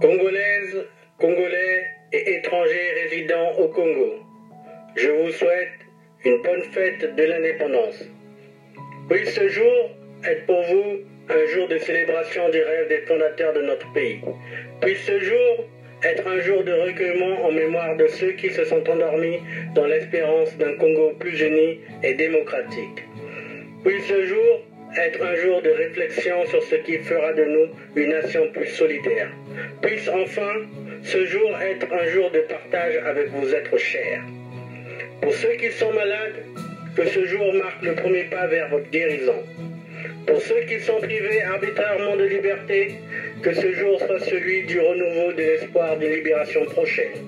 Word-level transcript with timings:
Congolaises, 0.00 0.84
Congolais 1.18 1.86
et 2.12 2.34
étrangers 2.34 2.92
résidant 3.02 3.52
au 3.58 3.68
Congo, 3.68 4.16
je 4.94 5.08
vous 5.08 5.30
souhaite 5.30 5.72
une 6.22 6.42
bonne 6.42 6.62
fête 6.64 7.16
de 7.16 7.22
l'indépendance. 7.24 8.04
Puisse 9.08 9.34
ce 9.34 9.48
jour 9.48 9.90
être 10.22 10.44
pour 10.44 10.62
vous 10.64 10.98
un 11.30 11.46
jour 11.46 11.68
de 11.68 11.78
célébration 11.78 12.50
du 12.50 12.60
rêve 12.62 12.88
des 12.88 13.00
fondateurs 13.06 13.54
de 13.54 13.62
notre 13.62 13.90
pays. 13.94 14.20
Puisse 14.82 15.00
ce 15.06 15.18
jour 15.18 15.64
être 16.02 16.26
un 16.26 16.40
jour 16.40 16.62
de 16.62 16.72
recueillement 16.72 17.46
en 17.46 17.52
mémoire 17.52 17.96
de 17.96 18.06
ceux 18.06 18.32
qui 18.32 18.50
se 18.50 18.66
sont 18.66 18.86
endormis 18.90 19.38
dans 19.74 19.86
l'espérance 19.86 20.54
d'un 20.58 20.76
Congo 20.76 21.14
plus 21.18 21.40
uni 21.40 21.80
et 22.02 22.12
démocratique. 22.12 23.02
Puisse 23.82 24.06
ce 24.06 24.26
jour 24.26 24.60
être 24.98 25.22
un 25.22 25.34
jour 25.36 25.62
de 25.62 25.70
réflexion 25.70 26.46
sur 26.46 26.62
ce 26.62 26.76
qui 26.76 26.98
fera 26.98 27.32
de 27.32 27.44
nous 27.44 27.68
une 27.96 28.10
nation 28.10 28.50
plus 28.52 28.68
solidaire. 28.68 29.30
Puisse 29.82 30.08
enfin 30.08 30.54
ce 31.02 31.24
jour 31.26 31.50
être 31.60 31.86
un 31.92 32.06
jour 32.06 32.30
de 32.30 32.40
partage 32.40 32.96
avec 33.04 33.28
vos 33.28 33.48
êtres 33.48 33.78
chers. 33.78 34.22
Pour 35.20 35.32
ceux 35.34 35.54
qui 35.54 35.70
sont 35.70 35.92
malades, 35.92 36.44
que 36.96 37.06
ce 37.06 37.26
jour 37.26 37.52
marque 37.54 37.82
le 37.82 37.94
premier 37.94 38.24
pas 38.24 38.46
vers 38.46 38.68
votre 38.70 38.90
guérison. 38.90 39.42
Pour 40.26 40.40
ceux 40.40 40.60
qui 40.62 40.80
sont 40.80 40.98
privés 40.98 41.42
arbitrairement 41.42 42.16
de 42.16 42.24
liberté, 42.24 42.96
que 43.42 43.52
ce 43.52 43.72
jour 43.72 44.00
soit 44.00 44.20
celui 44.20 44.64
du 44.64 44.80
renouveau 44.80 45.32
de 45.32 45.42
l'espoir 45.42 45.96
d'une 45.98 46.12
libération 46.12 46.64
prochaine. 46.64 47.18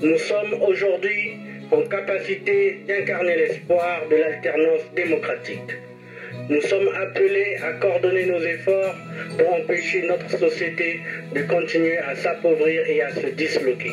Nous 0.00 0.18
sommes 0.18 0.54
aujourd'hui 0.62 1.32
en 1.72 1.82
capacité 1.82 2.78
d'incarner 2.86 3.36
l'espoir 3.36 4.02
de 4.08 4.16
l'alternance 4.16 4.82
démocratique. 4.94 5.76
Nous 6.52 6.60
sommes 6.60 6.90
appelés 7.00 7.56
à 7.62 7.72
coordonner 7.80 8.26
nos 8.26 8.42
efforts 8.42 8.94
pour 9.38 9.54
empêcher 9.54 10.02
notre 10.02 10.28
société 10.36 11.00
de 11.34 11.40
continuer 11.44 11.96
à 11.96 12.14
s'appauvrir 12.14 12.86
et 12.86 13.00
à 13.00 13.10
se 13.14 13.28
disloquer. 13.28 13.92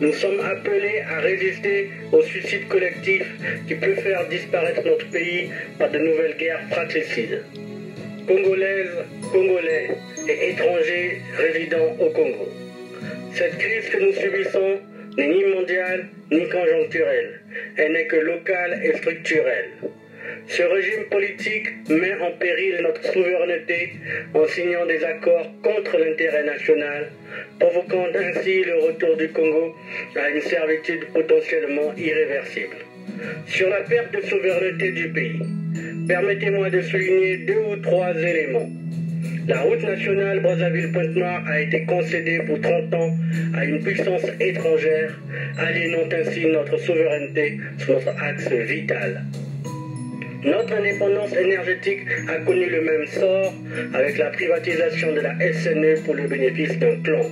Nous 0.00 0.12
sommes 0.14 0.40
appelés 0.40 1.00
à 1.06 1.20
résister 1.20 1.90
au 2.12 2.22
suicide 2.22 2.66
collectif 2.68 3.26
qui 3.68 3.74
peut 3.74 3.94
faire 3.96 4.26
disparaître 4.28 4.86
notre 4.86 5.10
pays 5.10 5.50
par 5.78 5.90
de 5.90 5.98
nouvelles 5.98 6.38
guerres 6.38 6.66
fratricides. 6.70 7.42
Congolaises, 8.26 8.96
Congolais 9.30 9.90
et 10.30 10.52
étrangers 10.52 11.20
résidant 11.36 11.94
au 12.00 12.08
Congo. 12.08 12.48
Cette 13.34 13.58
crise 13.58 13.90
que 13.90 13.98
nous 13.98 14.14
subissons 14.14 14.80
n'est 15.18 15.28
ni 15.28 15.44
mondiale 15.44 16.06
ni 16.32 16.48
conjoncturelle. 16.48 17.40
Elle 17.76 17.92
n'est 17.92 18.06
que 18.06 18.16
locale 18.16 18.80
et 18.82 18.96
structurelle. 18.96 19.72
Ce 20.48 20.62
régime 20.62 21.04
politique 21.10 21.68
met 21.88 22.14
en 22.20 22.30
péril 22.32 22.80
notre 22.82 23.02
souveraineté 23.12 23.92
en 24.34 24.46
signant 24.46 24.86
des 24.86 25.02
accords 25.04 25.50
contre 25.62 25.98
l'intérêt 25.98 26.44
national, 26.44 27.10
provoquant 27.58 28.06
ainsi 28.14 28.62
le 28.62 28.86
retour 28.86 29.16
du 29.16 29.28
Congo 29.28 29.74
à 30.16 30.28
une 30.28 30.40
servitude 30.42 31.06
potentiellement 31.12 31.92
irréversible. 31.96 32.76
Sur 33.46 33.68
la 33.68 33.80
perte 33.82 34.12
de 34.14 34.20
souveraineté 34.26 34.92
du 34.92 35.08
pays, 35.10 35.40
permettez-moi 36.06 36.70
de 36.70 36.80
souligner 36.82 37.38
deux 37.38 37.62
ou 37.72 37.76
trois 37.76 38.14
éléments. 38.16 38.70
La 39.48 39.60
route 39.60 39.82
nationale 39.82 40.40
Brazzaville-Pointe-Noire 40.40 41.44
a 41.46 41.60
été 41.60 41.84
concédée 41.84 42.40
pour 42.46 42.60
30 42.60 42.94
ans 42.94 43.16
à 43.54 43.64
une 43.64 43.80
puissance 43.80 44.26
étrangère, 44.40 45.20
aliénant 45.56 46.08
ainsi 46.12 46.46
notre 46.46 46.76
souveraineté 46.78 47.58
sur 47.78 47.94
notre 47.94 48.22
axe 48.22 48.50
vital. 48.50 49.22
Notre 50.44 50.74
indépendance 50.74 51.34
énergétique 51.34 52.02
a 52.28 52.38
connu 52.44 52.68
le 52.68 52.82
même 52.82 53.06
sort 53.06 53.54
avec 53.94 54.18
la 54.18 54.30
privatisation 54.30 55.12
de 55.12 55.20
la 55.20 55.34
SNE 55.52 56.04
pour 56.04 56.14
le 56.14 56.26
bénéfice 56.26 56.78
d'un 56.78 57.00
clan. 57.02 57.26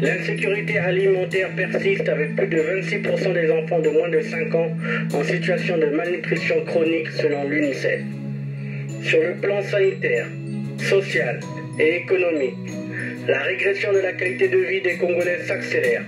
L'insécurité 0.00 0.78
alimentaire 0.78 1.50
persiste 1.54 2.08
avec 2.08 2.34
plus 2.34 2.48
de 2.48 2.58
26% 2.58 3.34
des 3.34 3.50
enfants 3.52 3.78
de 3.78 3.90
moins 3.90 4.08
de 4.08 4.20
5 4.20 4.54
ans 4.54 4.70
en 5.14 5.22
situation 5.22 5.78
de 5.78 5.86
malnutrition 5.86 6.64
chronique 6.64 7.08
selon 7.10 7.48
l'UNICEF. 7.48 8.00
Sur 9.02 9.22
le 9.22 9.34
plan 9.40 9.62
sanitaire, 9.62 10.26
social 10.78 11.38
et 11.78 11.96
économique, 11.96 12.54
la 13.28 13.38
régression 13.42 13.92
de 13.92 13.98
la 13.98 14.12
qualité 14.12 14.48
de 14.48 14.58
vie 14.58 14.80
des 14.80 14.96
Congolais 14.96 15.38
s'accélère. 15.44 16.02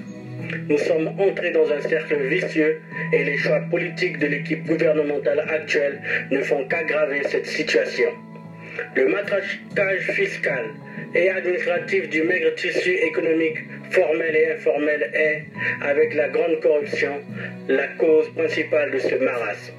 Nous 0.68 0.78
sommes 0.78 1.08
entrés 1.18 1.50
dans 1.50 1.70
un 1.70 1.80
cercle 1.80 2.16
vicieux 2.28 2.80
et 3.12 3.24
les 3.24 3.36
choix 3.36 3.60
politiques 3.70 4.18
de 4.18 4.26
l'équipe 4.26 4.64
gouvernementale 4.66 5.44
actuelle 5.48 6.00
ne 6.30 6.40
font 6.40 6.64
qu'aggraver 6.68 7.22
cette 7.24 7.46
situation. 7.46 8.10
Le 8.96 9.06
matraquage 9.06 10.10
fiscal 10.12 10.64
et 11.14 11.30
administratif 11.30 12.08
du 12.08 12.22
maigre 12.22 12.54
tissu 12.54 12.94
économique 12.94 13.58
formel 13.90 14.34
et 14.34 14.52
informel 14.52 15.10
est, 15.14 15.44
avec 15.80 16.14
la 16.14 16.28
grande 16.28 16.60
corruption, 16.60 17.20
la 17.68 17.86
cause 17.98 18.28
principale 18.34 18.90
de 18.90 18.98
ce 18.98 19.14
marasme. 19.14 19.74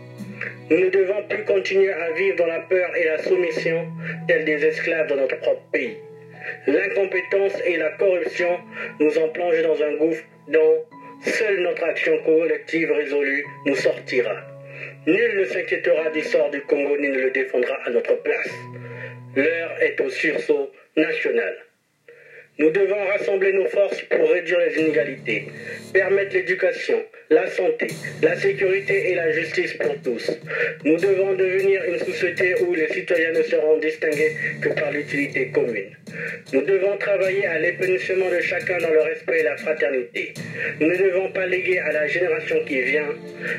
Nous 0.70 0.80
ne 0.80 0.90
devons 0.90 1.24
plus 1.30 1.44
continuer 1.44 1.92
à 1.92 2.12
vivre 2.12 2.38
dans 2.38 2.48
la 2.48 2.60
peur 2.60 2.90
et 2.96 3.06
la 3.06 3.18
soumission 3.20 3.86
tels 4.28 4.46
des 4.46 4.66
esclaves 4.66 5.08
dans 5.08 5.18
notre 5.18 5.40
propre 5.40 5.62
pays. 5.72 5.98
L'incompétence 6.68 7.54
et 7.66 7.78
la 7.78 7.90
corruption 7.92 8.60
nous 9.00 9.18
ont 9.18 9.30
plongés 9.30 9.64
dans 9.64 9.82
un 9.82 9.96
gouffre 9.98 10.24
dont 10.48 10.86
seule 11.22 11.62
notre 11.62 11.84
action 11.84 12.18
collective 12.24 12.92
résolue 12.92 13.46
nous 13.66 13.76
sortira. 13.76 14.36
Nul 15.08 15.40
ne 15.40 15.46
s'inquiétera 15.46 16.10
du 16.10 16.22
sort 16.22 16.50
du 16.50 16.62
Congo 16.62 16.98
ni 16.98 17.10
ne 17.10 17.20
le 17.20 17.32
défendra 17.32 17.76
à 17.86 17.90
notre 17.90 18.16
place. 18.22 18.50
L'heure 19.36 19.82
est 19.82 20.00
au 20.02 20.10
sursaut 20.10 20.72
national. 20.98 21.65
Nous 22.58 22.70
devons 22.70 23.04
rassembler 23.08 23.52
nos 23.52 23.68
forces 23.68 24.02
pour 24.04 24.32
réduire 24.32 24.60
les 24.60 24.82
inégalités, 24.82 25.48
permettre 25.92 26.36
l'éducation, 26.36 27.04
la 27.30 27.48
santé, 27.48 27.88
la 28.22 28.38
sécurité 28.38 29.12
et 29.12 29.16
la 29.16 29.30
justice 29.34 29.74
pour 29.74 29.94
tous. 30.02 30.32
Nous 30.86 30.96
devons 30.96 31.34
devenir 31.34 31.84
une 31.84 32.00
société 32.00 32.56
où 32.62 32.74
les 32.74 32.88
citoyens 32.88 33.34
ne 33.34 33.44
seront 33.44 33.78
distingués 33.80 34.38
que 34.62 34.70
par 34.70 34.90
l'utilité 34.94 35.50
commune. 35.50 35.98
Nous 36.54 36.62
devons 36.62 36.96
travailler 36.98 37.46
à 37.46 37.60
l'épanouissement 37.60 38.30
de 38.30 38.40
chacun 38.40 38.78
dans 38.78 38.92
le 38.92 39.02
respect 39.02 39.42
et 39.42 39.44
la 39.44 39.58
fraternité. 39.58 40.34
Nous 40.80 40.88
ne 40.88 40.98
devons 40.98 41.30
pas 41.34 41.48
léguer 41.48 41.80
à 41.80 41.92
la 41.92 42.08
génération 42.08 42.64
qui 42.66 42.82
vient 42.84 43.10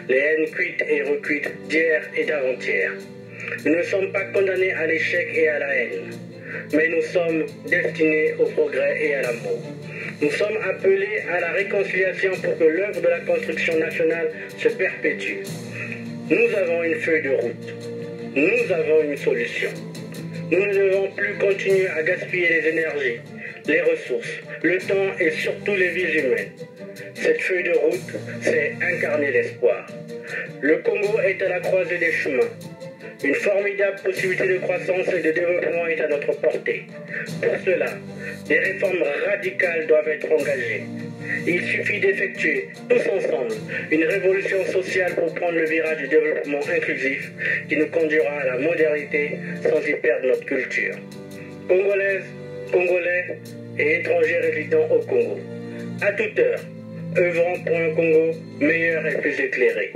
les 0.09 0.17
haines 0.17 0.51
cuites 0.51 0.83
et 0.89 1.03
recuites 1.03 1.51
d'hier 1.69 2.03
et 2.17 2.25
d'avant-hier. 2.25 2.93
Nous 3.63 3.77
ne 3.77 3.83
sommes 3.83 4.11
pas 4.11 4.25
condamnés 4.33 4.73
à 4.73 4.87
l'échec 4.87 5.29
et 5.35 5.49
à 5.49 5.59
la 5.59 5.75
haine 5.75 6.36
mais 6.73 6.89
nous 6.89 7.03
sommes 7.03 7.47
destinés 7.67 8.35
au 8.39 8.45
progrès 8.47 8.99
et 9.01 9.15
à 9.15 9.23
l'amour. 9.23 9.63
Nous 10.21 10.31
sommes 10.31 10.57
appelés 10.69 11.21
à 11.31 11.41
la 11.41 11.53
réconciliation 11.53 12.33
pour 12.43 12.59
que 12.59 12.65
l'œuvre 12.65 13.01
de 13.01 13.09
la 13.09 13.21
construction 13.21 13.79
nationale 13.79 14.31
se 14.59 14.69
perpétue. 14.69 15.43
Nous 16.31 16.57
avons 16.57 16.83
une 16.83 16.95
feuille 16.97 17.23
de 17.23 17.31
route. 17.31 17.75
Nous 18.35 18.73
avons 18.73 19.03
une 19.03 19.17
solution. 19.17 19.71
Nous 20.51 20.65
ne 20.65 20.75
devons 20.75 21.11
plus 21.13 21.35
continuer 21.35 21.89
à 21.89 22.03
gaspiller 22.03 22.49
les 22.49 22.69
énergies, 22.69 23.21
les 23.67 23.81
ressources, 23.81 24.41
le 24.63 24.79
temps 24.79 25.19
et 25.19 25.31
surtout 25.31 25.75
les 25.75 25.89
vies 25.89 26.19
humaines. 26.21 26.53
Cette 27.15 27.41
feuille 27.41 27.65
de 27.65 27.73
route, 27.73 28.13
c'est 28.43 28.75
incarner 28.81 29.31
l'espoir. 29.33 29.87
Le 30.61 30.79
Congo 30.79 31.19
est 31.21 31.43
à 31.43 31.49
la 31.49 31.61
croisée 31.61 31.99
des 31.99 32.13
chemins. 32.13 32.51
Une 33.25 33.35
formidable 33.35 33.99
possibilité 34.05 34.47
de 34.47 34.59
croissance 34.59 35.09
et 35.09 35.23
de 35.23 35.33
développement 35.33 35.87
est 35.87 36.01
à 36.01 36.09
notre 36.09 36.33
portée. 36.39 36.85
Pour 37.41 37.57
cela, 37.65 37.87
des 38.47 38.59
réformes 38.59 39.03
radicales 39.27 39.87
doivent 39.87 40.09
être 40.09 40.31
engagées. 40.31 40.85
Il 41.47 41.63
suffit 41.63 42.01
d'effectuer, 42.01 42.69
tous 42.89 43.01
ensemble, 43.09 43.55
une 43.91 44.05
révolution 44.05 44.65
sociale 44.67 45.15
pour 45.15 45.35
prendre 45.35 45.59
le 45.59 45.65
virage 45.65 45.99
du 45.99 46.09
développement 46.09 46.61
inclusif 46.75 47.33
qui 47.69 47.77
nous 47.77 47.87
conduira 47.87 48.41
à 48.41 48.47
la 48.47 48.59
modernité 48.59 49.39
sans 49.63 49.81
y 49.81 49.95
perdre 49.95 50.27
notre 50.29 50.45
culture. 50.45 50.95
Congolaises, 51.69 52.25
Congolais 52.71 53.39
et 53.79 54.01
étrangers 54.01 54.39
résidant 54.39 54.89
au 54.91 54.99
Congo. 55.01 55.39
À 56.03 56.13
toute 56.13 56.39
heure, 56.39 56.61
œuvrant 57.17 57.55
pour 57.65 57.77
un 57.77 57.95
Congo 57.95 58.33
meilleur 58.61 59.07
et 59.07 59.17
plus 59.19 59.41
éclairé. 59.41 59.93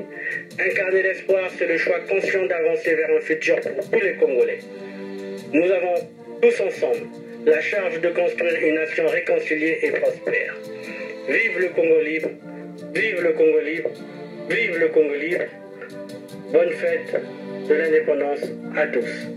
Incarner 0.58 1.02
l'espoir, 1.02 1.50
c'est 1.56 1.66
le 1.66 1.78
choix 1.78 2.00
conscient 2.08 2.44
d'avancer 2.46 2.94
vers 2.94 3.10
un 3.16 3.20
futur 3.20 3.60
pour 3.60 3.90
tous 3.90 4.00
les 4.00 4.14
Congolais. 4.14 4.58
Nous 5.52 5.70
avons 5.70 5.94
tous 6.42 6.60
ensemble 6.60 7.06
la 7.46 7.60
charge 7.60 8.00
de 8.00 8.08
construire 8.08 8.62
une 8.62 8.74
nation 8.74 9.06
réconciliée 9.06 9.78
et 9.82 9.90
prospère. 9.92 10.56
Vive 11.28 11.58
le 11.58 11.68
Congo 11.68 12.00
libre, 12.00 12.30
vive 12.94 13.20
le 13.22 13.32
Congo 13.32 13.60
libre, 13.60 13.90
vive 14.48 14.78
le 14.78 14.88
Congo 14.88 15.14
libre. 15.14 15.44
Bonne 16.52 16.72
fête 16.72 17.16
de 17.68 17.74
l'indépendance 17.74 18.40
à 18.76 18.86
tous. 18.88 19.28